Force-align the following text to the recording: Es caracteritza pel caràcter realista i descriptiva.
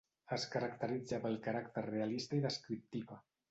Es 0.37 0.45
caracteritza 0.55 1.19
pel 1.27 1.37
caràcter 1.49 1.85
realista 1.91 2.39
i 2.41 2.43
descriptiva. 2.49 3.23